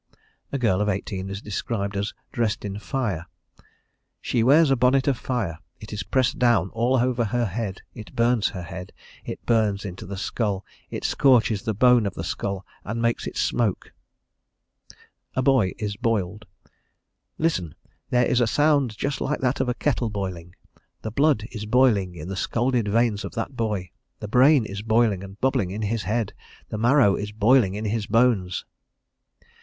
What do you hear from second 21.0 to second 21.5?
The blood